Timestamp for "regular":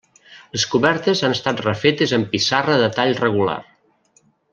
3.21-3.59